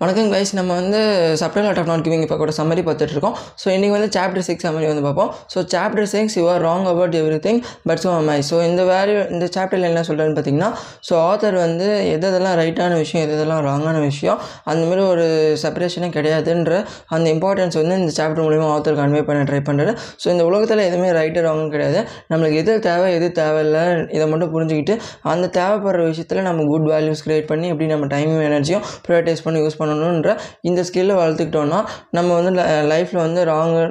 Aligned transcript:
வணக்கம் 0.00 0.28
கைஸ் 0.32 0.50
நம்ம 0.56 0.72
வந்து 0.80 0.98
subtle 1.40 1.64
art 1.68 1.78
of 1.80 1.88
not 1.90 2.02
giving 2.06 2.20
இப்போ 2.24 2.36
கூட 2.40 2.52
சம்மரி 2.58 2.82
பார்த்துட்ருக்கோம். 2.88 3.36
ஸோ 3.60 3.66
இன்றைக்கி 3.76 3.94
வந்து 3.94 4.08
சாப்டர் 4.16 4.44
சிக்ஸ் 4.48 4.64
சம்மரி 4.66 4.86
வந்து 4.90 5.02
பார்ப்போம். 5.06 5.30
So 5.52 5.58
chapter 5.72 6.06
six 6.12 6.36
you 6.38 6.44
are 6.52 6.62
wrong 6.66 6.86
about 6.90 7.14
everything 7.46 7.58
but 7.88 8.00
so 8.04 8.10
my 8.28 8.36
so 8.50 8.56
இந்த 8.68 8.82
வேல்யூ 8.90 9.16
இந்த 9.34 9.46
சாப்டரில் 9.56 9.86
என்ன 9.88 10.02
சொல்கிறேன்னு 10.08 10.36
பார்த்தீங்கன்னா 10.36 10.68
ஸோ 11.08 11.14
ஆத்தர் 11.30 11.56
வந்து 11.64 11.88
எது 12.12 12.26
எதெல்லாம் 12.30 12.56
ரைட்டான 12.60 12.98
விஷயம் 13.02 13.24
எது 13.26 13.34
எதெல்லாம் 13.38 13.62
ராங்கான 13.68 13.96
விஷயம் 14.06 14.38
அந்தமாரி 14.72 15.02
ஒரு 15.14 15.26
செப்பரேஷனே 15.64 16.10
கிடையாதுன்ற 16.18 16.78
அந்த 17.16 17.26
இம்பார்ட்டன்ஸ் 17.34 17.78
வந்து 17.80 17.96
இந்த 18.02 18.14
சாப்டர் 18.20 18.44
மூலிமா 18.46 18.68
ஆத்தர் 18.76 19.00
கன்வே 19.00 19.24
பண்ண 19.30 19.48
ட்ரை 19.50 19.60
பண்ணுறது 19.70 19.94
ஸோ 20.22 20.28
இந்த 20.34 20.46
உலகத்தில் 20.50 20.84
எதுவுமே 20.88 21.10
ரைட்டு 21.18 21.44
ராங்கும் 21.48 21.74
கிடையாது. 21.74 22.00
நம்மளுக்கு 22.30 22.60
எது 22.62 22.78
தேவை 22.88 23.10
எது 23.18 23.30
தேவையில்லை 23.40 23.84
இதை 24.18 24.24
மட்டும் 24.34 24.54
புரிஞ்சுக்கிட்டு 24.54 24.96
அந்த 25.34 25.50
தேவைப்படுற 25.58 26.06
விஷயத்தில் 26.12 26.44
நம்ம 26.50 26.68
குட் 26.72 26.88
வேல்யூஸ் 26.94 27.24
க்ரியேட் 27.26 27.50
பண்ணி 27.52 27.68
எப்படி 27.74 27.90
நம்ம 27.96 28.10
டைமும் 28.16 28.46
எனர்ஜியும் 28.48 28.86
ப்ரைவேட்டைஸ் 29.06 29.44
பண்ணி 29.44 29.57
யூஸ் 29.60 29.78
பண்ணணுன்ற 29.80 30.32
இந்த 30.62 30.80
ஸ்கில்லை 30.82 31.16
வளர்த்துக்கிட்டோன்னா 31.20 31.80
நம்ம 32.10 32.28
வந்து 32.40 32.52
லைஃப்பில் 32.92 33.22
வந்து 33.26 33.44
ராங்கு 33.44 33.82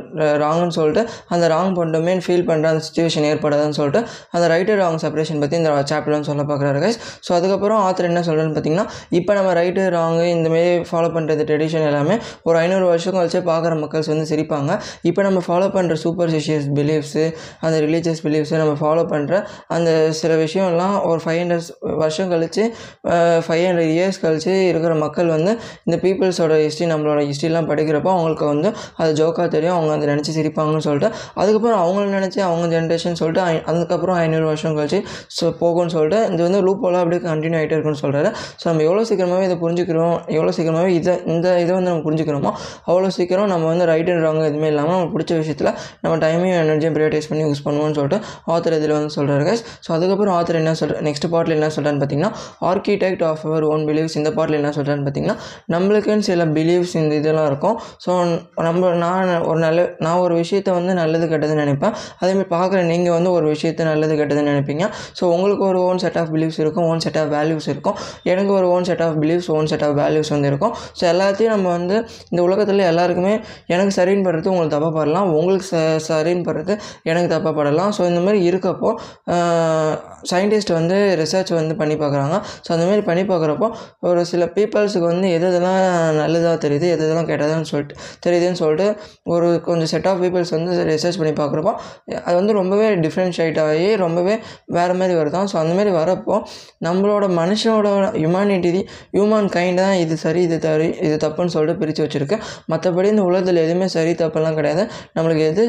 ராங்குன்னு 0.43 0.75
சொல்லிட்டு 0.79 1.03
அந்த 1.27 1.47
ராங் 1.47 1.73
பண்ணுமே 1.79 2.15
ஃபீல் 2.25 2.47
பண்ணுற 2.49 2.67
அந்த 2.73 2.83
சுச்சுவேஷன் 2.87 3.27
ஏற்படாதுன்னு 3.31 3.77
சொல்லிட்டு 3.79 4.01
அந்த 4.31 4.45
ரைட் 4.47 4.73
ராங் 4.81 4.99
செப்பரேஷன் 5.05 5.39
பற்றி 5.39 5.57
இந்த 5.57 5.71
சாப்டர்னு 5.91 6.29
சொல்ல 6.29 6.43
பார்க்குறாரு 6.43 6.79
கைஸ் 6.85 6.99
ஸோ 7.27 7.33
அதுக்கப்புறம் 7.33 7.81
ஆத்தர் 7.87 8.09
என்ன 8.11 8.23
சொல்கிறேன்னு 8.27 8.55
பார்த்தீங்கன்னா 8.55 8.87
இப்போ 9.19 9.33
நம்ம 9.33 9.53
ரைட்டு 9.53 9.83
ராங்கு 9.97 10.25
இந்தமாரி 10.35 10.65
ஃபாலோ 10.89 11.09
பண்ணுறது 11.15 11.43
ட்ரெடிஷன் 11.49 11.85
எல்லாமே 11.89 12.15
ஒரு 12.43 12.57
ஐநூறு 12.57 12.85
வருஷம் 12.85 13.15
கழிச்சு 13.17 13.39
பார்க்குற 13.51 13.73
மக்கள்ஸ் 13.83 14.09
வந்து 14.13 14.25
சிரிப்பாங்க. 14.31 14.71
இப்போ 15.03 15.21
நம்ம 15.21 15.39
ஃபாலோ 15.47 15.67
பண்ணுற 15.75 15.93
சூப்பர் 16.03 16.29
சிஷியஸ் 16.29 16.67
பிலீஃப்ஸு 16.77 17.23
அந்த 17.59 17.75
ரிலீஜியஸ் 17.85 18.21
பிலீஃப்ஸு 18.23 18.55
நம்ம 18.61 18.73
ஃபாலோ 18.81 19.03
பண்ணுற 19.13 19.33
அந்த 19.67 19.89
சில 20.11 20.35
விஷயம்லாம் 20.43 20.95
ஒரு 21.09 21.19
ஃபைவ் 21.25 21.39
ஹண்ட்ரட் 21.41 21.67
வருஷம் 22.01 22.31
கழிச்சு 22.31 22.63
ஃபைவ் 23.45 23.63
ஹண்ட்ரட் 23.67 23.91
இயர்ஸ் 23.95 24.19
கழிச்சு 24.25 24.53
இருக்கிற 24.69 24.93
மக்கள் 24.95 25.27
வந்து 25.27 25.46
இந்த 25.87 25.95
பீப்புள்ஸோட 26.03 26.53
ஹிஸ்ட்ரி 26.63 26.87
நம்மளோட 26.91 27.19
ஹிஸ்ட்ரிலாம் 27.29 27.69
படிக்கிறப்போ 27.71 28.11
அவங்களுக்கு 28.15 28.45
வந்து 28.45 28.69
அது 29.01 29.11
ஜோக்காக 29.19 29.47
தெரியும். 29.55 29.75
அவங்க 29.77 29.91
அதை 29.95 30.07
நினச்சி 30.13 30.31
சிரிப்பாங்கன்னு 30.37 30.85
சொல்லிட்டு 30.87 31.09
அதுக்கப்புறம் 31.41 31.79
அவங்கள 31.83 32.05
நினச்சி 32.17 32.39
அவங்க 32.47 32.65
ஜென்ரேஷன் 32.75 33.17
சொல்லிட்டு 33.21 33.41
அதுக்கப்புறம் 33.71 34.17
ஐநூறு 34.23 34.45
வருஷம் 34.45 34.77
கழிச்சு 34.77 34.99
ஸோ 35.37 35.45
போகும்னு 35.61 35.93
சொல்லிட்டு 35.95 36.19
இது 36.33 36.41
வந்து 36.47 36.61
லூப் 36.67 36.85
அப்படியே 36.93 37.21
கண்டினியூ 37.29 37.59
ஆகிட்டே 37.59 37.75
இருக்குன்னு 37.77 38.01
சொல்கிறாரு 38.01 38.29
ஸோ 38.61 38.65
நம்ம 38.69 38.83
எவ்வளோ 38.87 39.03
சீக்கிரமாகவே 39.09 39.43
இதை 39.43 39.57
புரிஞ்சுக்கிறோம் 39.63 40.15
எவ்வளோ 40.37 40.51
சீக்கிரமாகவே 40.57 40.91
இதை 40.99 41.13
இந்த 41.25 41.47
இதை 41.63 41.71
வந்து 41.77 41.89
நம்ம 41.91 42.03
புரிஞ்சுக்கிறோமோ 42.07 42.51
அவ்வளோ 42.85 43.09
சீக்கிரம் 43.17 43.49
நம்ம 43.53 43.65
வந்து 43.65 43.85
ரைட் 43.85 44.09
அண்ட் 44.09 44.23
ராங் 44.25 44.41
எதுவுமே 44.45 44.67
இல்லாமல் 44.67 44.95
நம்ம 44.97 45.09
பிடிச்ச 45.13 45.33
விஷயத்தில் 45.37 45.71
நம்ம 46.01 46.13
டைமையும் 46.25 46.59
எனர்ஜியும் 46.63 46.95
ப்ரைவேடைஸ் 46.97 47.29
பண்ணி 47.29 47.43
யூஸ் 47.43 47.63
பண்ணுவோம்னு 47.65 47.97
சொல்லிட்டு 47.99 48.19
ஆத்தர் 48.47 48.75
இதில் 48.77 48.95
வந்து 48.97 49.13
சொல்கிறாரு 49.17 49.43
guys. 49.47 49.61
ஸோ 49.85 49.91
அதுக்கப்புறம் 49.91 50.33
ஆத்தர் 50.37 50.59
என்ன 50.61 50.73
சொல்கிற 50.73 51.01
நெக்ஸ்ட் 51.01 51.27
பாட்டில் 51.29 51.55
என்ன 51.55 51.69
சொல்கிறான்னு 51.75 52.01
பார்த்தீங்கன்னா 52.01 52.31
architect 52.61 53.23
of 53.23 53.43
our 53.45 53.63
own 53.63 53.85
beliefs 53.85 54.15
இந்த 54.15 54.31
பாட்டில் 54.31 54.57
என்ன 54.59 54.69
சொல்கிறான்னு 54.69 55.05
பார்த்தீங்கன்னா 55.07 55.36
நம்மளுக்குன்னு 55.73 56.25
சில 56.29 56.45
பிலீவ்ஸ் 56.57 56.93
இந்த 57.01 57.13
இதெல்லாம் 57.21 57.47
இருக்கும். 57.51 57.75
ஸோ 58.05 58.11
நம்ம 58.67 58.91
நான் 59.03 59.31
ஒரு 59.49 59.59
நல்ல 59.65 59.79
நான் 60.05 60.21
ஒரு 60.25 60.35
விஷயத்தை 60.41 60.71
வந்து 60.79 60.93
நல்லது 61.01 61.25
கெட்டதுன்னு 61.33 61.63
நினைப்பேன். 61.65 61.93
அதேமாதிரி 62.21 62.49
பார்க்குற 62.55 62.79
நீங்கள் 62.91 63.15
வந்து 63.17 63.31
ஒரு 63.37 63.45
விஷயத்தை 63.53 63.85
நல்லது 63.91 64.13
கெட்டதுன்னு 64.21 64.51
நினைப்பீங்க. 64.53 64.85
ஸோ 65.19 65.23
உங்களுக்கு 65.35 65.65
ஒரு 65.71 65.79
ஓன் 65.89 66.01
செட் 66.03 66.19
ஆஃப் 66.21 66.31
பிலீவ்ஸ் 66.35 66.59
இருக்கும் 66.63 66.87
ஓன் 66.91 67.03
செட் 67.05 67.19
ஆஃப் 67.23 67.31
வேல்யூஸ் 67.37 67.69
இருக்கும். 67.73 67.97
எனக்கு 68.33 68.53
ஒரு 68.59 68.69
own 68.75 68.87
set 68.89 69.03
of 69.07 69.17
beliefs 69.23 69.49
own 69.57 69.69
set 69.73 69.85
of 69.87 69.97
values 70.01 70.31
வந்து 70.35 70.49
இருக்கும். 70.51 70.73
ஸோ 70.99 71.03
எல்லாத்தையும் 71.13 71.53
நம்ம 71.55 71.67
வந்து 71.77 71.95
இந்த 72.31 72.41
உலகத்தில் 72.47 72.83
எல்லாருக்குமே 72.91 73.33
எனக்கு 73.75 73.93
சரின்னு 73.99 74.25
படுறது 74.27 74.51
உங்களுக்கு 74.53 74.75
தப்பாக 74.75 74.93
படலாம். 74.99 75.27
உங்களுக்கு 75.39 75.67
ச 75.71 75.75
சரின்னு 76.09 76.45
படுறது 76.49 76.73
எனக்கு 77.11 77.29
தப்பாக 77.35 77.53
படலாம். 77.59 77.91
ஸோ 77.97 78.01
இந்த 78.11 78.21
மாதிரி 78.25 78.39
இருக்கப்போ 78.49 78.89
சயின்டிஸ்ட் 80.31 80.71
வந்து 80.79 80.97
ரிசர்ச் 81.21 81.51
வந்து 81.59 81.73
பண்ணி 81.81 81.95
பார்க்குறாங்க. 82.03 82.35
ஸோ 82.65 82.69
அந்த 82.75 82.85
மாதிரி 82.89 83.03
பண்ணி 83.09 83.23
பார்க்குறப்போ 83.31 83.67
ஒரு 84.09 84.21
சில 84.31 84.45
பீப்புள்ஸுக்கு 84.55 85.07
வந்து 85.13 85.26
எது 85.29 85.45
எதெல்லாம் 85.49 85.79
நல்லதாக 86.19 86.55
தெரியுது 86.65 86.87
எது 86.93 87.01
எதெல்லாம் 87.07 87.29
கெட்டதுன்னு 87.29 87.69
சொல்லிட்டு 87.71 87.95
தெரியுதுன்னு 88.25 88.59
சொல்லிட்டு 88.61 88.87
ஒரு 89.33 89.47
கொஞ்சம் 89.61 89.91
செட் 89.93 90.07
ஆஃப் 90.07 90.21
பீப்புள்ஸ் 90.23 90.53
வந்து 90.57 90.71
ரிசர்ச் 90.91 91.19
பண்ணி 91.21 91.33
பார்க்குறப்போ 91.41 91.73
அது 92.25 92.35
வந்து 92.35 92.53
ரொம்பவே 92.53 92.87
டிஃப்ரென்ஷியேட் 93.05 93.59
ஆகி 93.65 93.89
ரொம்பவே 94.03 94.35
வேறு 94.77 94.95
மாதிரி 94.99 95.15
வருதான் 95.19 95.49
ஸோ 95.51 95.57
அந்தமாரி 95.63 95.91
வரப்போ 95.99 96.35
நம்மளோட 96.87 97.25
மனுஷனோட 97.39 97.87
ஹியூமானிட்டி 98.19 98.71
ஹியூமன் 99.15 99.49
கைண்ட் 99.55 99.81
தான் 99.81 99.95
இது 100.03 100.15
சரி 100.17 100.41
இது 100.47 100.57
தரி 100.65 100.87
இது 101.07 101.15
தப்புன்னு 101.23 101.53
சொல்லிட்டு 101.55 101.81
பிரித்து 101.81 102.01
வச்சுருக்கு. 102.05 102.37
மற்றபடி 102.71 103.07
இந்த 103.13 103.23
உலகத்தில் 103.29 103.61
எதுவுமே 103.65 103.87
சரி 103.95 104.11
தப்பெல்லாம் 104.21 104.57
கிடையாது. 104.59 104.83
நம்மளுக்கு 105.15 105.43
எது 105.51 105.63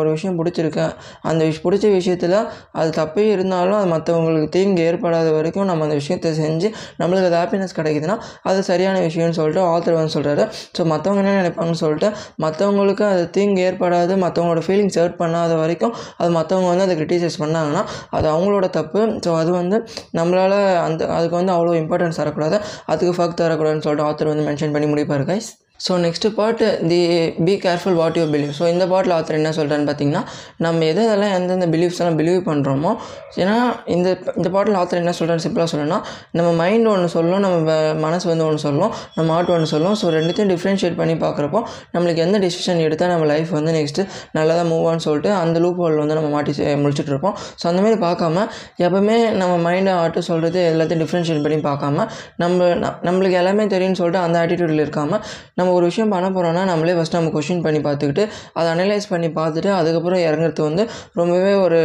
ஒரு 0.00 0.08
விஷயம் 0.16 0.38
பிடிச்சிருக்கு 0.40 0.84
அந்த 1.30 1.40
விஷ் 1.44 1.62
பிடிச்ச 1.64 1.86
விஷயத்தில் 1.96 2.36
அது 2.80 2.90
தப்பே 3.00 3.24
இருந்தாலும் 3.34 3.76
அது 3.78 3.88
மற்றவங்களுக்கு 3.94 4.48
தீங்கு 4.48 4.82
ஏற்படாத 4.88 5.28
வரைக்கும் 5.30 5.68
நம்ம 5.70 5.84
அந்த 5.84 5.96
விஷயத்தை 6.00 6.30
செஞ்சு 6.40 6.68
நம்மளுக்கு 7.00 7.28
அது 7.30 7.38
ஹாப்பினஸ் 7.42 7.76
கிடைக்குதுன்னா 7.78 8.16
அது 8.42 8.60
சரியான 8.62 8.89
விஷயம்னு 8.98 9.30
சொல்லிட்டு 9.30 9.62
ஆத்தர் 9.66 9.94
வந்து 9.94 10.14
சொல்கிறாரு 10.14 10.44
ஸோ 10.78 10.84
மற்றவங்க 10.84 11.22
என்ன 11.24 11.36
நினைப்பாங்கன்னு 11.40 11.82
சொல்லிட்டு 11.82 12.08
மற்றவங்களுக்கு 12.38 13.04
அது 13.04 13.30
தீங்கு 13.30 13.62
ஏற்படாது 13.62 14.14
மற்றவங்களோட 14.16 14.62
ஃபீலிங்ஸ் 14.66 14.98
ஹர்ட் 15.02 15.18
பண்ணாத 15.18 15.56
வரைக்கும் 15.56 15.94
அது 16.18 16.30
மற்றவங்க 16.30 16.68
வந்து 16.68 16.82
அதை 16.82 16.96
கிரிட்டிசைஸ் 16.96 17.40
பண்ணாங்கன்னா 17.44 17.82
அது 18.10 18.28
அவங்களோட 18.28 18.70
தப்பு. 18.70 19.00
ஸோ 19.26 19.32
அது 19.36 19.50
வந்து 19.52 19.76
நம்மளால் 20.18 20.58
அந்த 20.86 21.02
அதுக்கு 21.06 21.36
வந்து 21.36 21.52
அவ்வளோ 21.52 21.74
இம்பார்ட்டன்ஸ் 21.82 22.20
தரக்கூடாது. 22.22 22.56
அதுக்கு 22.86 23.14
ஃபக் 23.18 23.40
தரக்கூடாதுன்னு 23.42 23.86
சொல்லிட்டு 23.88 24.08
ஆத்தர் 24.10 24.28
வந்து 24.28 24.46
மென்ஷன் 24.50 24.72
பண்ணி 24.72 24.88
முடிப்பார் 24.94 25.26
guys 25.32 25.50
so 25.80 25.92
next 26.02 26.28
part 26.34 26.64
the 26.88 26.98
be 27.44 27.54
careful 27.62 27.96
what 27.96 28.16
you 28.16 28.24
believe 28.30 28.52
so 28.56 28.66
இந்த 28.70 28.84
பாட்டில் 28.88 29.14
ஆத்தர் 29.14 29.36
என்ன 29.36 29.52
சொல்கிறேன்னு 29.54 29.86
பார்த்தீங்கன்னா 29.88 30.22
நம்ம 30.64 30.84
எது 30.86 31.02
இதெல்லாம் 31.06 31.34
எந்தெந்த 31.36 31.66
பிலீவ்ஸ் 31.72 32.00
எல்லாம் 32.00 32.18
பிலீவ் 32.18 32.40
பண்ணுறோமோ 32.46 32.90
ஏன்னா 33.40 33.54
இந்த 33.94 34.08
இந்த 34.36 34.48
பாட்டில் 34.50 34.78
ஆத்தர் 34.80 35.00
என்ன 35.00 35.14
சொல்கிறேன்னு 35.16 35.44
சிம்பிளாக 35.44 35.70
சொல்லணும்னா 35.70 35.98
நம்ம 36.34 36.50
மைண்ட் 36.58 36.88
ஒன்று 36.90 37.08
சொல்லும் 37.14 37.42
நம்ம 37.46 37.76
மனசு 38.04 38.26
வந்து 38.30 38.46
ஒன்று 38.46 38.62
சொல்லும் 38.64 38.90
நம்ம 39.16 39.28
ஹார்ட் 39.32 39.52
ஒன்று 39.52 39.68
சொல்லும். 39.68 39.96
ஸோ 39.96 40.08
ரெண்டுத்தையும் 40.14 40.52
டிஃப்ரென்ஷியேட் 40.52 40.98
பண்ணி 40.98 41.16
பார்க்குறப்போ 41.20 41.62
நம்மளுக்கு 41.94 42.22
எந்த 42.22 42.38
டிசிஷன் 42.44 42.82
எடுத்தால் 42.84 43.12
நம்ம 43.12 43.28
லைஃப் 43.30 43.50
வந்து 43.56 43.74
நெக்ஸ்ட்டு 43.76 44.04
நல்லதாக 44.34 44.66
மூவ் 44.70 44.86
ஆன்னு 44.88 45.04
சொல்லிட்டு 45.06 45.32
அந்த 45.40 45.58
லூப் 45.64 45.80
ஹோல் 45.80 45.98
வந்து 45.98 46.18
நம்ம 46.18 46.30
மாட்டி 46.30 46.52
முடிச்சுட்டு 46.80 47.12
இருப்போம். 47.12 47.34
ஸோ 47.60 47.66
அந்தமாரி 47.70 47.98
பார்க்காம 48.02 48.46
எப்பவுமே 48.84 49.16
நம்ம 49.38 49.54
மைண்டை 49.66 49.94
ஆட்டு 50.00 50.20
சொல்கிறது 50.26 50.60
எல்லாத்தையும் 50.70 51.02
டிஃப்ரென்ஷியேட் 51.04 51.42
பண்ணி 51.42 51.60
பார்க்காம 51.64 52.06
நம்ம 52.38 52.48
ந- 52.80 52.94
நம்மளுக்கு 53.06 53.38
எல்லாமே 53.40 53.66
தெரியும்னு 53.70 54.00
சொல்லிட்டு 54.00 54.22
அந்த 54.24 54.38
ஆட்டிடியூடில் 54.42 54.84
இருக்காமல் 54.84 55.22
நம்ம 55.56 55.66
ஒரு 55.70 55.84
விஷயம் 55.84 56.08
பண்ண 56.08 56.28
போகிறோன்னா 56.30 56.64
நம்மளே 56.64 56.92
ஃபஸ்ட் 56.92 57.12
நம்ம 57.12 57.30
கொஷின் 57.30 57.62
பண்ணி 57.62 57.80
பார்த்துக்கிட்டு 57.80 58.24
அதை 58.52 58.68
அனலைஸ் 58.72 59.08
பண்ணி 59.08 59.28
பார்த்துட்டு 59.30 59.70
அதுக்கப்புறம் 59.70 60.20
இறங்குறது 60.20 60.62
வந்து 60.62 60.82
ரொம்பவே 61.12 61.54
ஒரு 61.62 61.78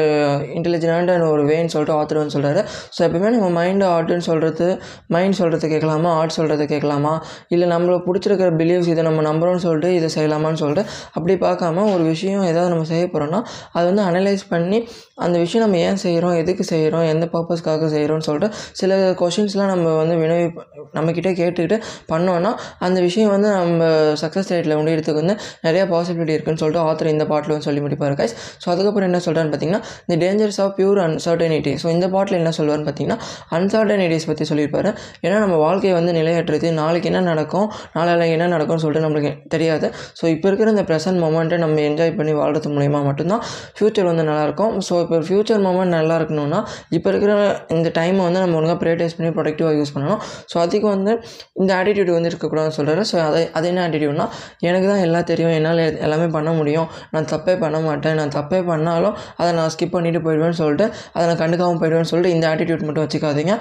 இன்டெலிஜென்டான 0.56 1.30
ஒரு 1.30 1.44
வேன்னு 1.46 1.66
சொல்லிட்டு 1.66 1.98
ஆத்தர் 2.00 2.22
வந்து 2.22 2.36
சொல்கிறாரு 2.38 2.62
ஸோ 2.96 3.02
எப்பவுமே 3.06 3.30
நம்ம 3.36 3.50
மைண்டு 3.58 3.86
ஆர்ட்டுன்னு 3.88 4.26
சொல்கிறது 4.26 4.68
மைண்ட் 5.08 5.34
சொல்கிறது 5.34 5.68
கேட்கலாமா? 5.68 6.10
ஆர்ட் 6.14 6.32
சொல்கிறது 6.32 6.66
கேட்கலாமா? 6.66 7.14
இல்லை 7.48 7.68
நம்மளை 7.70 7.98
பிடிச்சிருக்கிற 8.08 8.50
பிலீவ்ஸ் 8.56 8.88
இதை 8.88 9.04
நம்ம 9.04 9.22
நம்புகிறோம்னு 9.22 9.64
சொல்லிட்டு 9.66 9.94
இதை 9.96 10.10
செய்யலாமான்னு 10.16 10.54
சொல்லிட்டு 10.54 10.84
அப்படி 11.14 11.36
பார்க்காம 11.36 11.94
ஒரு 11.94 12.04
விஷயம் 12.04 12.44
ஏதாவது 12.44 12.70
நம்ம 12.70 12.84
செய்ய 12.84 13.06
போகிறோன்னா 13.06 13.40
அது 13.72 13.86
வந்து 13.86 14.04
அனலைஸ் 14.04 14.46
பண்ணி 14.50 14.80
அந்த 15.16 15.36
விஷயம் 15.38 15.64
நம்ம 15.66 15.82
ஏன் 15.82 15.96
செய்கிறோம் 15.96 16.36
எதுக்கு 16.36 16.64
செய்கிறோம் 16.64 17.06
எந்த 17.06 17.26
பர்பஸ்க்காக 17.34 17.90
செய்கிறோம்னு 17.90 18.20
சொல்லிட்டு 18.20 18.50
சில 18.72 18.94
கொஷின்ஸ்லாம் 19.20 19.72
நம்ம 19.74 19.96
வந்து 19.96 20.16
வினவி 20.16 20.48
நம்மக்கிட்ட 20.94 21.32
கேட்டுக்கிட்டு 21.34 21.78
பண்ணோன்னா 22.10 22.52
அந்த 22.80 23.02
விஷயம் 23.02 23.30
வந்து 23.30 23.50
நம்ம 23.52 23.75
நம்ம 23.76 23.86
சக்ஸஸ் 24.24 24.52
ரேட்டில் 24.56 24.78
முடியறதுக்கு 24.82 25.20
வந்து 25.22 25.38
நிறைய 25.68 25.84
பாசிபிலிட்டி 25.94 26.36
இருக்குன்னு 26.38 26.62
சொல்லிட்டு 26.64 26.84
ஆத்தர் 26.90 27.14
இந்த 27.16 27.26
பாட்டில் 27.32 27.54
வந்து 27.56 27.68
சொல்லி 27.70 27.82
முடிப்பார் 27.86 28.18
கைஸ் 28.20 28.36
ஸோ 28.64 28.68
அதுக்கப்புறம் 28.74 29.08
என்ன 29.10 29.20
சொல்கிறான்னு 29.26 29.52
பார்த்தீங்கன்னா 29.54 29.82
the 30.10 30.16
dangers 30.24 30.60
of 30.64 30.74
pure 30.78 31.00
uncertainty 31.06 31.74
so 31.82 31.88
இந்த 31.96 32.08
பாட்டில் 32.14 32.38
என்ன 32.42 32.52
சொல்லுவார்னு 32.58 32.86
பார்த்தீங்கன்னா 32.88 33.18
அன்சர்டனிட்டிஸ் 33.58 34.28
பற்றி 34.30 34.46
சொல்லியிருப்பாரு. 34.50 34.90
ஏன்னா 35.26 35.38
நம்ம 35.44 35.56
வாழ்க்கையை 35.64 35.94
வந்து 35.98 36.12
நிலையற்றது 36.18 36.68
நாளைக்கு 36.80 37.10
என்ன 37.12 37.22
நடக்கும் 37.32 37.68
நாளைக்கு 37.96 38.34
என்ன 38.38 38.48
நடக்கும்னு 38.54 38.84
சொல்லிட்டு 38.84 39.06
நம்மளுக்கு 39.06 39.32
தெரியாது. 39.54 39.88
ஸோ 40.20 40.24
இப்போ 40.34 40.48
இருக்கிற 40.50 40.70
இந்த 40.76 40.84
ப்ரெசன்ட் 40.90 41.20
மொமெண்ட்டை 41.26 41.58
நம்ம 41.64 41.82
என்ஜாய் 41.90 42.14
பண்ணி 42.20 42.34
வாழ்றது 42.40 42.72
மூலிமா 42.76 43.02
மட்டும்தான் 43.10 43.42
ஃப்யூச்சர் 43.78 44.08
வந்து 44.12 44.26
நல்லாயிருக்கும். 44.30 44.74
ஸோ 44.88 44.94
இப்போ 45.04 45.20
ஃப்யூச்சர் 45.30 45.62
மொமெண்ட் 45.68 45.96
நல்லா 45.98 46.18
இருக்கணும்னா 46.20 46.62
இப்போ 46.98 47.10
இருக்கிற 47.14 47.34
இந்த 47.78 47.92
டைமை 48.00 48.22
வந்து 48.28 48.42
நம்ம 48.44 48.58
ஒழுங்காக 48.62 48.80
ப்ரேட்டைஸ் 48.84 49.16
பண்ணி 49.18 49.32
ப்ரொடக்டிவாக 49.38 49.76
யூஸ் 49.80 49.94
பண்ணணும். 49.96 50.22
ஸோ 50.54 50.56
அதுக்கு 50.66 50.88
வந்து 50.96 51.12
இந்த 51.62 51.72
ஆட்டிடியூட் 51.80 52.14
வந்து 52.18 52.32
இருக்கக்கூடாதுன்னு 52.32 52.78
சொல்கிறாரு 52.80 53.04
ஸோ 53.12 53.18
அதை 53.30 53.44
அது 53.58 53.65
என்ன 53.72 53.82
ஆட்டிடியூட்னா 53.88 54.26
எனக்கு 54.68 54.88
தான் 54.92 55.04
எல்லாம் 55.08 55.28
தெரியும் 55.32 55.54
என்னால் 55.58 55.82
எல்லாமே 56.06 56.28
பண்ண 56.38 56.50
முடியும். 56.60 56.88
நான் 57.14 57.28
தப்பே 57.34 57.56
பண்ண 57.64 57.78
மாட்டேன். 57.88 58.16
நான் 58.20 58.34
தப்பே 58.38 58.60
பண்ணாலும் 58.70 59.16
அதை 59.40 59.50
நான் 59.60 59.72
ஸ்கிப் 59.76 59.94
பண்ணிட்டு 59.96 60.22
போயிடுவேன்னு 60.28 60.60
சொல்லிட்டு 60.62 60.88
அதை 61.16 61.24
நான் 61.30 61.40
கண்டுக்காமல் 61.44 61.80
போயிடுவேன்னு 61.84 62.10
சொல்லிட்டு 62.12 62.34
இந்த 62.38 62.46
ஆட்டிடியூட் 62.52 62.86
மட்டும் 62.88 63.06
வச்சுக்காதீங்க. 63.06 63.56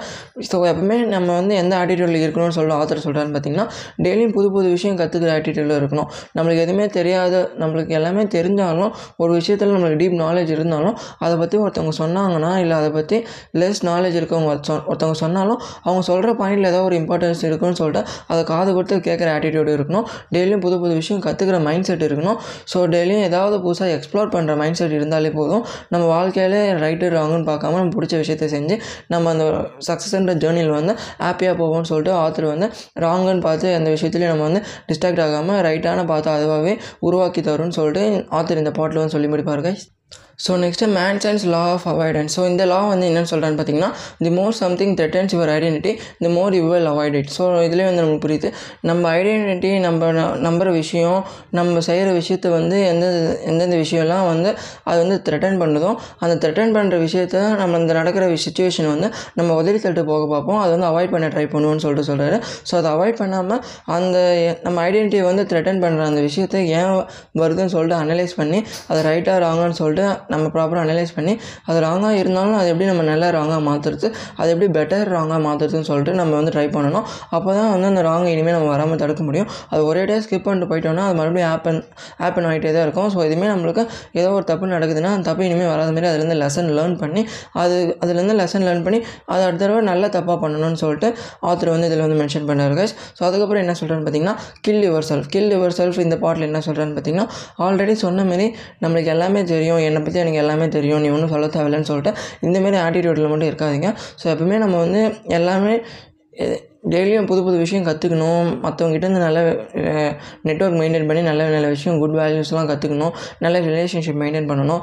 ஸோ 0.51 0.55
எப்பவுமே 0.71 0.97
நம்ம 1.15 1.29
வந்து 1.39 1.53
எந்த 1.63 1.73
ஆட்டிடியூடில் 1.81 2.21
இருக்கணும்னு 2.25 2.57
சொல்லிட்டு 2.57 2.77
ஆத்தர் 2.79 3.03
சொல்கிறான்னு 3.07 3.33
பார்த்தீங்கன்னா 3.35 3.67
டெய்லியும் 4.05 4.35
புது 4.37 4.47
புது 4.55 4.67
விஷயம் 4.75 4.99
கற்றுக்கிற 5.01 5.31
ஆட்டிடியூடில் 5.37 5.77
இருக்கணும். 5.79 6.09
நம்மளுக்கு 6.37 6.63
எதுவுமே 6.65 6.87
தெரியாத 6.97 7.33
நம்மளுக்கு 7.61 7.93
எல்லாமே 7.99 8.23
தெரிஞ்சாலும் 8.35 8.91
ஒரு 9.21 9.31
விஷயத்தில் 9.39 9.73
நம்மளுக்கு 9.75 9.99
டீப் 10.01 10.17
நாலேஜ் 10.25 10.51
இருந்தாலும் 10.57 10.95
அதை 11.25 11.35
பற்றி 11.41 11.55
ஒருத்தவங்க 11.63 11.93
சொன்னாங்கன்னா 12.01 12.51
இல்லை 12.63 12.75
அதை 12.81 12.89
பற்றி 12.97 13.17
லெஸ் 13.61 13.81
நாலேஜ் 13.89 14.17
இருக்கவங்க 14.19 14.49
ஒருத்தவங்க 14.89 15.17
சொன்னாலும் 15.23 15.59
அவங்க 15.85 16.01
சொல்கிற 16.09 16.31
பாயிண்டில் 16.41 16.69
ஏதோ 16.71 16.79
ஒரு 16.87 16.95
இம்பார்ட்டன்ஸ் 17.01 17.41
இருக்குன்னு 17.49 17.77
சொல்லிட்டு 17.79 18.01
அதை 18.31 18.41
காது 18.51 18.69
கொடுத்து 18.77 18.95
கேட்குற 19.07 19.27
ஆட்டிடியூடு 19.35 19.71
இருக்கணும். 19.77 19.94
இருக்கணும். 19.95 20.07
டெய்லியும் 20.35 20.63
புது 20.65 20.75
புது 20.83 20.93
விஷயம் 21.01 21.21
கற்றுக்கிற 21.25 21.57
மைண்ட் 21.67 21.87
செட் 21.89 22.05
இருக்கணும். 22.07 22.37
ஸோ 22.71 22.77
டெய்லியும் 22.93 23.23
ஏதாவது 23.29 23.55
புதுசாக 23.65 23.89
எக்ஸ்ப்ளோர் 23.97 24.31
பண்ணுற 24.35 24.55
மைண்ட் 24.61 24.79
செட் 24.79 24.95
இருந்தாலே 24.99 25.31
போதும். 25.39 25.63
நம்ம 25.93 26.05
வாழ்க்கையிலே 26.15 26.61
ரைட்டு 26.83 27.11
ராங்குன்னு 27.17 27.47
பார்க்காம 27.51 27.79
நம்ம 27.81 27.93
பிடிச்ச 27.97 28.15
விஷயத்தை 28.23 28.49
செஞ்சு 28.55 28.77
நம்ம 29.13 29.31
அந்த 29.35 29.45
சக்ஸஸ்ன்ற 29.89 30.35
ஜேர்னியில் 30.45 30.75
வந்து 30.79 30.95
ஹாப்பியாக 31.25 31.55
போவோம்னு 31.61 31.89
சொல்லிட்டு 31.91 32.13
ஆத்தர் 32.23 32.51
வந்து 32.53 32.69
ராங்குன்னு 33.05 33.45
பார்த்து 33.49 33.75
அந்த 33.79 33.89
விஷயத்துலையும் 33.95 34.33
நம்ம 34.33 34.47
வந்து 34.49 34.63
டிஸ்ட்ராக்ட் 34.91 35.23
ஆகாமல் 35.27 35.61
ரைட்டான 35.69 36.05
பார்த்து 36.13 36.31
அதுவாகவே 36.37 36.75
உருவாக்கி 37.09 37.43
தரும்னு 37.49 37.77
சொல்லிட்டு 37.81 38.05
ஆத்தர் 38.39 38.63
இந்த 38.63 38.73
பாட்டில் 38.79 39.01
வந்து 39.03 39.15
சொல்லி 39.17 39.29
முடிப்பார் 39.33 39.65
guys. 39.67 39.83
So 40.39 40.53
next 40.61 40.87
Manson's 40.93 41.43
law 41.45 41.61
of 41.67 41.87
avoidance 41.87 42.33
so 42.35 42.47
இந்த 42.47 42.65
லா 42.65 42.79
வந்து 42.87 43.05
என்னென்னு 43.07 43.29
சொல்கிறான்னு 43.29 43.57
பார்த்தீங்கன்னா 43.57 43.89
the 44.19 44.29
more 44.29 44.51
something 44.53 44.95
threatens 44.95 45.33
your 45.35 45.51
identity 45.51 45.91
the 46.19 46.27
more 46.27 46.53
you 46.53 46.69
will 46.69 46.87
avoid 46.87 47.13
it 47.13 47.31
so 47.37 47.43
இதுலேயே 47.61 47.85
வந்து 47.85 48.01
நமக்கு 48.01 48.23
புரியுது. 48.25 48.49
நம்ம 48.81 49.13
ஐடென்டிட்டி 49.15 49.79
நம்ம 49.79 50.11
ந- 50.11 50.73
விஷயம் 50.75 51.19
நம்ம 51.51 51.79
செய்கிற 51.79 52.11
விஷயத்தை 52.11 52.51
வந்து 52.51 52.85
எந்த 52.85 53.05
எந்தெந்த 53.45 53.75
விஷயம்லாம் 53.75 54.25
வந்து 54.25 54.49
அது 54.83 54.97
வந்து 55.03 55.21
த்ரெட்டன் 55.25 55.57
பண்ணுதோ 55.59 55.91
அந்த 56.19 56.35
த்ரெட்டன் 56.41 56.75
பண்ணுற 56.75 56.99
விஷயத்த 57.01 57.33
நம்ம 57.55 57.77
இந்த 57.77 57.93
நடக்கிற 57.93 58.25
சுச்சுவேஷன் 58.45 58.87
வந்து 58.87 59.07
நம்ம 59.33 59.55
உதவி 59.55 59.77
தள்ளிட்டு 59.77 60.05
போக 60.05 60.27
பார்ப்போம். 60.27 60.59
அதை 60.59 60.71
வந்து 60.71 60.87
அவாய்ட் 60.87 61.11
பண்ண 61.11 61.27
ட்ரை 61.27 61.45
பண்ணுவோம்னு 61.47 61.77
சொல்லிட்டு 61.77 62.09
சொல்கிறாரு 62.09 62.39
ஸோ 62.69 62.75
அதை 62.75 62.91
அவாய்ட் 62.91 63.15
பண்ணாமல் 63.15 63.61
அந்த 63.93 64.17
நம்ம 64.63 64.89
ஐடென்டிட்டியை 64.89 65.23
வந்து 65.23 65.43
த்ரெட்டன் 65.45 65.81
பண்ணுற 65.81 66.03
அந்த 66.05 66.21
விஷயத்தை 66.21 66.59
ஏன் 66.73 66.93
வருதுன்னு 67.39 67.73
சொல்லிட்டு 67.73 68.01
அனலைஸ் 68.03 68.35
பண்ணி 68.35 68.61
அதை 68.87 69.01
ரைட்டாக 69.03 69.39
ராங்கன்னு 69.41 69.71
சொல்லிட்டு 69.73 69.94
நம்ம 70.33 70.45
ப்ராப்பராக 70.55 70.83
அனலைஸ் 70.85 71.13
பண்ணி 71.17 71.33
அது 71.69 71.77
ராங்காக 71.85 72.13
இருந்தாலும் 72.21 72.57
அது 72.59 72.67
எப்படி 72.71 72.87
நம்ம 72.91 73.03
நல்லா 73.11 73.27
ராங்காக 73.37 73.61
மாற்றுறது 73.69 74.07
அது 74.39 74.49
எப்படி 74.53 74.67
பெட்டர் 74.77 75.11
ராங்காக 75.15 75.39
மாற்றுறதுன்னு 75.47 75.87
சொல்லிட்டு 75.89 76.13
நம்ம 76.19 76.35
வந்து 76.39 76.53
ட்ரை 76.55 76.65
பண்ணணும். 76.77 77.05
அப்போ 77.35 77.49
தான் 77.57 77.71
வந்து 77.73 77.87
அந்த 77.91 78.03
ராங்கை 78.09 78.31
இனிமேல் 78.35 78.55
நம்ம 78.57 78.69
வராமல் 78.73 79.01
தடுக்க 79.03 79.23
முடியும். 79.27 79.49
அது 79.71 79.81
ஒரே 79.89 80.03
டே 80.11 80.17
ஸ்கிப் 80.25 80.45
பண்ணிட்டு 80.47 80.69
போயிட்டோம்னா 80.71 81.05
அது 81.09 81.17
மறுபடியும் 81.21 81.49
ஆப்பன் 81.53 81.81
ஆப்பன் 82.27 82.47
ஆகிட்டே 82.49 82.73
தான் 82.77 82.85
இருக்கும். 82.87 83.09
ஸோ 83.15 83.19
இதுவுமே 83.27 83.49
நம்மளுக்கு 83.53 83.83
ஏதோ 84.19 84.29
ஒரு 84.37 84.45
தப்பு 84.51 84.71
நடக்குதுன்னா 84.75 85.11
அந்த 85.15 85.25
தப்பு 85.29 85.43
இனிமேல் 85.49 85.71
வராத 85.73 85.89
மாதிரி 85.95 86.09
அதுலேருந்து 86.11 86.39
லெசன் 86.43 86.71
லேர்ன் 86.77 86.97
பண்ணி 87.03 87.23
அது 87.63 87.75
அதுலேருந்து 88.03 88.37
லெசன் 88.41 88.65
லேர்ன் 88.67 88.83
பண்ணி 88.87 89.01
அதை 89.33 89.41
அடுத்த 89.47 89.63
தடவை 89.63 89.81
நல்ல 89.91 90.05
தப்பாக 90.15 90.37
பண்ணணும்னு 90.43 90.79
சொல்லிட்டு 90.83 91.09
ஆத்தர் 91.49 91.73
வந்து 91.75 91.87
இதில் 91.89 92.03
வந்து 92.05 92.19
மென்ஷன் 92.21 92.47
பண்ணார் 92.49 92.75
guys. 92.79 92.91
ஸோ 93.17 93.21
அதுக்கப்புறம் 93.27 93.61
என்ன 93.63 93.73
சொல்கிறேன்னு 93.79 94.05
பார்த்தீங்கன்னா 94.05 94.35
kill 94.67 94.83
your 94.87 95.07
self 95.09 95.29
kill 95.35 95.51
your 95.55 95.75
self 95.79 95.99
இந்த 96.05 96.15
பாட்டில் 96.23 96.47
என்ன 96.47 96.61
சொல்கிறேன்னு 96.67 96.95
பார்த்தீங்கன்னா 96.97 97.27
ஆல்ரெடி 97.65 97.93
சொன்ன 98.05 98.25
மாரி 98.29 98.47
நம்மளுக்கு 98.83 99.11
எல்லாமே 99.15 99.41
தெரியும் 99.51 99.81
என்னை 99.89 100.01
பற்றி 100.05 100.23
எனக்கு 100.23 100.41
எல்லாமே 100.45 100.67
தெரியும். 100.77 101.03
நீ 101.05 101.09
ஒன்றும் 101.17 101.33
சொல்ல 101.35 101.51
தேவையில்லைன்னு 101.57 101.91
சொல்லிட்டு 101.91 102.13
இந்தமாரி 102.47 102.79
ஆட்டிடியூட்டில் 102.85 103.31
மட்டும் 103.33 103.51
இருக்காதீங்க. 103.51 103.91
ஸோ 104.21 104.25
எப்பவுமே 104.33 104.59
நம்ம 104.65 104.81
வந்து 104.85 105.03
எல்லாமே 105.39 105.75
டெய்லியும் 106.93 107.27
புது 107.29 107.41
புது 107.45 107.57
விஷயம் 107.61 107.85
கற்றுக்கணும் 107.87 108.47
மற்றவங்ககிட்டேருந்து 108.63 109.21
நல்ல 109.25 109.39
நெட்ஒர்க் 110.47 110.77
மெயின்டைன் 110.81 111.07
பண்ணி 111.09 111.21
நல்ல 111.29 111.47
நல்ல 111.53 111.67
விஷயம் 111.75 111.99
குட் 112.01 112.17
வேல்யூஸ்லாம் 112.19 112.69
கற்றுக்கணும் 112.71 113.13
நல்ல 113.45 113.61
ரிலேஷன்ஷிப் 113.67 114.19
மெயின்டைன் 114.23 114.49
பண்ணணும். 114.51 114.81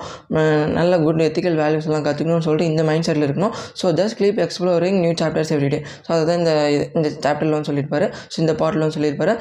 நல்ல 0.78 0.98
குட் 1.04 1.22
எத்திக்கல் 1.28 1.60
வேல்யூஸ்லாம் 1.62 2.06
கற்றுக்கணும்னு 2.08 2.46
சொல்லிட்டு 2.48 2.70
இந்த 2.72 2.84
மைண்ட் 2.90 3.08
செட்டில் 3.08 3.26
இருக்கணும் 3.28 3.54
so 3.82 3.94
just 4.00 4.18
keep 4.20 4.40
exploring 4.46 5.00
new 5.04 5.14
chapters 5.22 5.52
every day 5.56 5.80
so 6.06 6.10
அதுதான் 6.16 6.40
இந்த 6.42 6.54
இந்த 6.98 7.10
சாப்டர்லாம் 7.26 7.68
சொல்லியிருப்பாரு. 7.70 8.08
ஸோ 8.32 8.38
இந்த 8.44 8.54
பாட்டிலும் 8.62 8.96
சொல்லியிருப்பாரு. 8.98 9.34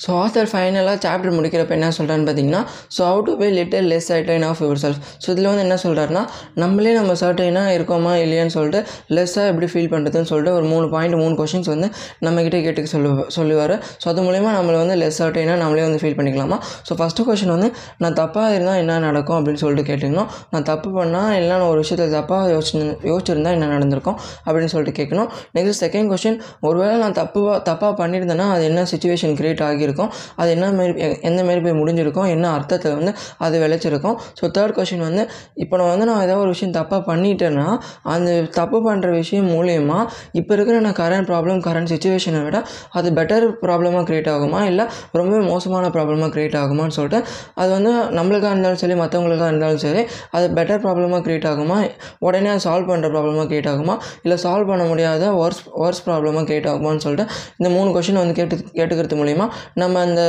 ஸோ 0.00 0.08
ஆத்தர் 0.22 0.48
ஃபைனலாக 0.50 0.96
சாப்டர் 1.04 1.34
முடிக்கிறப்ப 1.36 1.72
என்ன 1.76 1.90
சொல்கிறான்னு 1.98 2.26
பார்த்தீங்கன்னா 2.28 2.62
so 2.96 3.00
ought 3.10 3.26
to 3.28 3.34
be 3.36 3.46
little 3.58 3.86
less 3.92 4.08
certain 4.10 4.44
of 4.48 4.60
yourself 4.82 5.00
so 5.22 5.26
இதில் 5.34 5.48
வந்து 5.50 5.64
என்ன 5.66 5.76
சொல்கிறாருன்னா 5.84 6.22
நம்மளே 6.62 6.92
நம்ம 6.98 7.12
சர்டைனாக 7.22 7.76
இருக்கோமா 7.76 8.12
இல்லையான்னு 8.24 8.54
சொல்லிட்டு 8.56 8.80
லெஸ்ஸாக 9.16 9.52
எப்படி 9.52 9.68
ஃபீல் 9.72 9.90
பண்ணுறதுன்னு 9.94 10.28
சொல்லிட்டு 10.32 10.54
ஒரு 10.58 10.66
மூணு 10.72 10.88
பாயிண்ட் 10.88 11.16
மூணு 11.22 11.34
கொஷின்ஸ் 11.40 11.70
வந்து 11.74 11.88
நம்மக்கிட்ட 12.26 12.60
கேட்டுக்க 12.66 12.90
சொல்லு 12.94 13.10
சொல்லுவார். 13.36 13.74
ஸோ 14.02 14.08
அது 14.12 14.24
மூலிமா 14.28 14.50
நம்மளை 14.58 14.78
வந்து 14.82 14.96
லெஸ் 15.02 15.20
சர்டைனாக 15.22 15.58
நம்மளே 15.62 15.82
வந்து 15.82 16.00
ஃபீல் 16.02 16.18
பண்ணிக்கலாமா? 16.18 16.58
ஸோ 16.88 16.94
ஃபஸ்ட்டு 17.00 17.26
கொஷின் 17.28 17.54
வந்து 17.56 17.70
நான் 17.98 18.18
தப்பாக 18.20 18.52
இருந்தால் 18.56 18.80
என்ன 18.82 18.98
நடக்கும் 19.06 19.38
அப்படின்னு 19.38 19.62
சொல்லிட்டு 19.64 19.86
கேட்டுக்கணும் 19.90 20.28
நான் 20.52 20.68
தப்பு 20.70 20.90
பண்ணால் 20.98 21.32
இல்லை 21.40 21.54
நான் 21.56 21.68
ஒரு 21.68 21.82
விஷயத்தில் 21.84 22.14
தப்பாக 22.18 22.52
யோசிச்சு 22.54 22.82
யோசிச்சிருந்தா 23.10 23.52
என்ன 23.58 23.70
நடந்திருக்கும் 23.74 24.18
அப்படின்னு 24.46 24.72
சொல்லிட்டு 24.74 24.96
கேட்கணும் 25.00 25.28
நெக்ஸ்ட் 25.56 25.82
செகண்ட் 25.84 26.10
கொஷின் 26.12 26.38
ஒருவேளை 26.60 26.96
நான் 26.98 27.18
தப்பு 27.22 27.40
தப்பாக 27.70 27.92
பண்ணியிருந்தேன்னா 28.02 28.48
அது 28.54 28.64
என்ன 28.70 28.86
சுச்சுவேஷன் 28.92 29.36
க்ரியேட் 29.40 29.62
ஆகி 29.62 29.84
ஆகியிருக்கும் 29.86 30.10
அது 30.40 30.48
என்ன 30.56 30.66
மாரி 30.78 30.92
எந்த 31.28 31.40
மாரி 31.46 31.60
போய் 31.66 31.76
முடிஞ்சிருக்கும் 31.80 32.28
என்ன 32.34 32.46
அர்த்தத்தில் 32.56 32.96
வந்து 32.98 33.12
அது 33.44 33.56
விளைச்சிருக்கும். 33.64 34.16
ஸோ 34.38 34.44
தேர்ட் 34.56 34.74
கொஷின் 34.78 35.04
வந்து 35.08 35.22
இப்போ 35.62 35.74
நான் 35.80 35.90
வந்து 35.94 36.06
நான் 36.10 36.22
ஏதாவது 36.26 36.42
ஒரு 36.44 36.52
விஷயம் 36.54 36.74
தப்பாக 36.78 37.00
பண்ணிட்டேன்னா 37.10 37.66
அந்த 38.14 38.30
தப்பு 38.58 38.78
பண்ணுற 38.88 39.08
விஷயம் 39.20 39.48
மூலயமா 39.54 39.98
இப்போ 40.40 40.52
இருக்கிற 40.56 40.76
நான் 40.86 40.98
கரண்ட் 41.02 41.28
ப்ராப்ளம் 41.30 41.60
கரண்ட் 41.66 41.90
சுச்சுவேஷனை 41.92 42.42
விட 42.46 42.58
அது 42.98 43.08
பெட்டர் 43.18 43.46
ப்ராப்ளமாக 43.64 44.04
க்ரியேட் 44.08 44.30
ஆகுமா? 44.34 44.60
இல்லை 44.70 44.86
ரொம்பவே 45.20 45.42
மோசமான 45.52 45.90
ப்ராப்ளமாக 45.96 46.30
க்ரியேட் 46.36 46.58
ஆகுமான்னு 46.62 46.96
சொல்லிட்டு 46.98 47.20
அது 47.60 47.70
வந்து 47.76 47.92
நம்மளுக்காக 48.18 48.52
இருந்தாலும் 48.54 48.82
சரி 48.84 48.96
மற்றவங்களுக்காக 49.02 49.50
இருந்தாலும் 49.52 49.82
சரி 49.86 50.02
அது 50.36 50.46
பெட்டர் 50.58 50.82
ப்ராப்ளமாக 50.86 51.20
க்ரியேட் 51.26 51.48
ஆகுமா? 51.52 51.78
உடனே 52.26 52.52
சால்வ் 52.66 52.90
பண்ணுற 52.92 53.08
ப்ராப்ளமாக 53.14 53.46
க்ரியேட் 53.50 53.70
ஆகுமா? 53.74 53.96
இல்லை 54.24 54.38
சால்வ் 54.44 54.70
பண்ண 54.72 54.84
முடியாத 54.92 55.24
ஒர்ஸ் 55.42 55.62
ஒர்ஸ் 55.84 56.02
ப்ராப்ளமாக 56.06 56.44
க்ரியேட் 56.48 56.68
ஆகுமான்னு 56.72 57.02
சொல்லிட்டு 57.06 57.26
இந்த 57.58 57.68
மூணு 57.76 57.88
கொஷின் 57.96 58.20
வந்து 58.22 58.36
கேட்டு 58.38 58.56
கேட்டுக்கிறது 58.78 59.16
மூலிமா 59.22 59.46
நம்ம 59.82 60.02
அந்த 60.06 60.22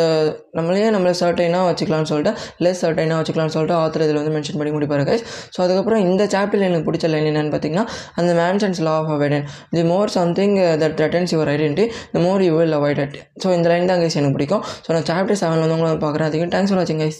நம்மளையே 0.57 0.87
நம்மளை 0.95 1.13
சர்டைனாக 1.21 1.65
வச்சுக்கலாம்னு 1.69 2.09
சொல்லிட்டு 2.11 2.33
லெஸ் 2.65 2.81
சர்டைனாக 2.85 3.19
வச்சுக்கலாம்னு 3.19 3.55
சொல்லிட்டு 3.55 3.77
ஆத்தர் 3.81 4.05
இதில் 4.07 4.19
வந்து 4.21 4.33
மென்ஷன் 4.37 4.59
பண்ணி 4.61 4.73
முடிப்பாரு 4.75 5.05
கைஸ் 5.09 5.23
ஸோ 5.55 5.61
அதுக்கப்புறம் 5.65 6.03
இந்த 6.07 6.25
சாப்டரில் 6.35 6.67
எனக்கு 6.69 6.87
பிடிச்ச 6.89 7.11
லைன் 7.13 7.29
என்னென்னு 7.31 7.53
பார்த்தீங்கன்னா 7.55 7.85
அந்த 8.21 8.33
Manson's 8.41 8.83
law 8.87 8.95
of 9.01 9.13
avoidance 9.17 9.45
the 9.77 9.85
more 9.93 10.15
something 10.17 10.55
that 10.83 10.97
threatens 10.99 11.33
your 11.35 11.51
identity 11.55 11.87
the 12.13 12.21
more 12.27 12.43
you 12.47 12.53
will 12.59 12.77
avoid 12.79 13.01
it 13.05 13.15
so 13.43 13.47
இந்த 13.57 13.69
லைன் 13.73 13.89
தான் 13.93 14.01
கைஸ் 14.03 14.19
எனக்கு 14.19 14.37
பிடிக்கும். 14.37 14.63
ஸோ 14.85 14.91
நான் 14.95 15.09
சாப்டர் 15.11 15.41
செவன் 15.43 15.63
வந்து 15.63 15.77
உங்களை 15.77 15.97
பார்க்குறேன். 16.05 16.29
அதுக்கு 16.29 16.53
தேங்க்ஸ் 16.55 16.73
ஃபார் 16.73 16.81
வாட்சிங் 16.81 17.03
கைஸ் 17.03 17.19